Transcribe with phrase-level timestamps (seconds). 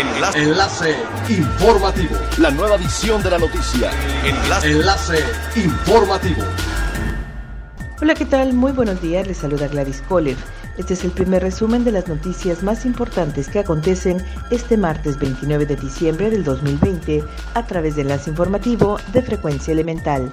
[0.00, 0.42] Enlace.
[0.42, 0.96] Enlace
[1.28, 2.16] informativo.
[2.38, 3.90] La nueva edición de la noticia.
[4.24, 4.70] Enlace.
[4.70, 5.24] Enlace
[5.56, 6.42] informativo.
[8.00, 8.54] Hola, ¿qué tal?
[8.54, 9.26] Muy buenos días.
[9.26, 10.38] Les saluda Gladys Kohler.
[10.78, 15.66] Este es el primer resumen de las noticias más importantes que acontecen este martes 29
[15.66, 17.22] de diciembre del 2020
[17.52, 20.30] a través de enlace informativo de frecuencia elemental.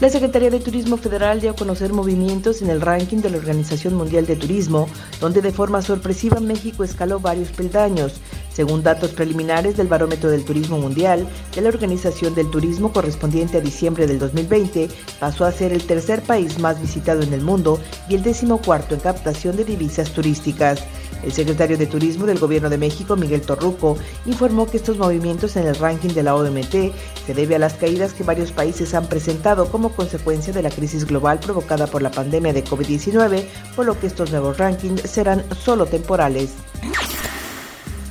[0.00, 3.94] La Secretaría de Turismo Federal dio a conocer movimientos en el ranking de la Organización
[3.94, 4.88] Mundial de Turismo,
[5.20, 8.14] donde de forma sorpresiva México escaló varios peldaños.
[8.52, 13.60] Según datos preliminares del Barómetro del Turismo Mundial de la Organización del Turismo correspondiente a
[13.60, 18.16] diciembre del 2020, pasó a ser el tercer país más visitado en el mundo y
[18.16, 20.84] el decimocuarto en captación de divisas turísticas.
[21.22, 25.66] El secretario de Turismo del Gobierno de México, Miguel Torruco, informó que estos movimientos en
[25.66, 26.92] el ranking de la OMT
[27.26, 31.06] se debe a las caídas que varios países han presentado como consecuencia de la crisis
[31.06, 33.44] global provocada por la pandemia de COVID-19,
[33.76, 36.52] por lo que estos nuevos rankings serán solo temporales.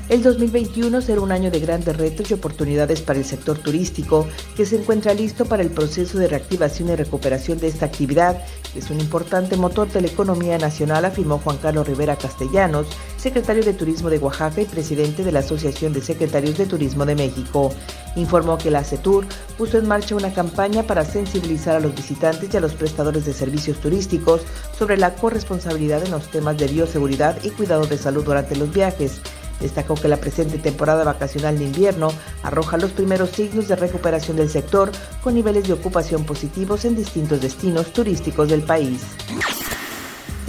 [0.10, 4.66] El 2021 será un año de grandes retos y oportunidades para el sector turístico, que
[4.66, 8.44] se encuentra listo para el proceso de reactivación y recuperación de esta actividad,
[8.74, 13.64] que es un importante motor de la economía nacional, afirmó Juan Carlos Rivera Castellanos, secretario
[13.64, 17.72] de Turismo de Oaxaca y presidente de la Asociación de Secretarios de Turismo de México.
[18.16, 19.28] Informó que la CETUR
[19.60, 23.34] puso en marcha una campaña para sensibilizar a los visitantes y a los prestadores de
[23.34, 24.42] servicios turísticos
[24.76, 29.22] sobre la corresponsabilidad en los temas de bioseguridad y cuidado de salud durante los viajes
[29.60, 32.12] Destacó que la presente temporada vacacional de invierno
[32.44, 34.92] arroja los primeros signos de recuperación del sector
[35.24, 39.02] con niveles de ocupación positivos en distintos destinos turísticos del país.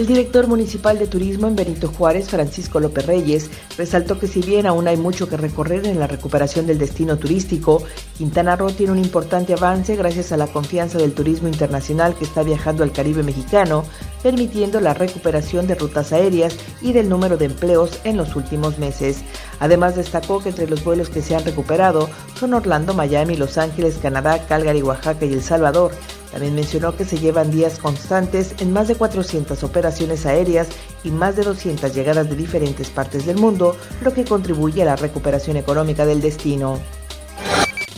[0.00, 4.67] El director municipal de turismo en Benito Juárez, Francisco López Reyes, resaltó que si bien
[4.67, 7.83] aún hay mucho que recorrer en la recuperación del destino turístico,
[8.17, 12.42] Quintana Roo tiene un importante avance gracias a la confianza del turismo internacional que está
[12.42, 13.84] viajando al Caribe mexicano,
[14.22, 19.22] permitiendo la recuperación de rutas aéreas y del número de empleos en los últimos meses.
[19.58, 23.98] Además destacó que entre los vuelos que se han recuperado son Orlando, Miami, Los Ángeles,
[24.00, 25.92] Canadá, Calgary, Oaxaca y El Salvador,
[26.30, 30.68] también mencionó que se llevan días constantes en más de 400 operaciones aéreas
[31.02, 34.96] y más de 200 llegadas de diferentes partes del mundo, lo que contribuye a la
[34.96, 36.78] recuperación económica del destino.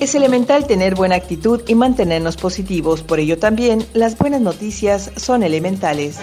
[0.03, 5.45] Es elemental tener buena actitud y mantenernos positivos, por ello también las buenas noticias son
[5.45, 6.19] elementales.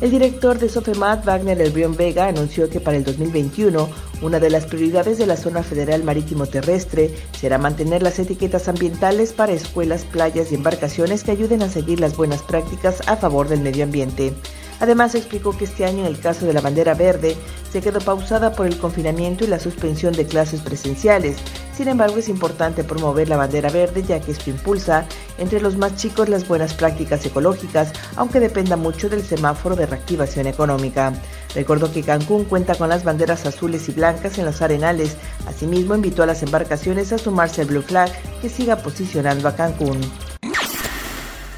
[0.00, 3.88] El director de Sofemat, Wagner Elbrión Vega, anunció que para el 2021
[4.20, 9.32] una de las prioridades de la Zona Federal Marítimo Terrestre será mantener las etiquetas ambientales
[9.32, 13.60] para escuelas, playas y embarcaciones que ayuden a seguir las buenas prácticas a favor del
[13.60, 14.34] medio ambiente.
[14.80, 17.36] Además, explicó que este año, en el caso de la bandera verde,
[17.72, 21.36] se quedó pausada por el confinamiento y la suspensión de clases presenciales.
[21.78, 25.06] Sin embargo, es importante promover la bandera verde ya que esto impulsa
[25.38, 30.48] entre los más chicos las buenas prácticas ecológicas, aunque dependa mucho del semáforo de reactivación
[30.48, 31.12] económica.
[31.54, 35.16] Recordó que Cancún cuenta con las banderas azules y blancas en los arenales.
[35.46, 38.10] Asimismo, invitó a las embarcaciones a sumarse al Blue Flag
[38.42, 40.00] que siga posicionando a Cancún.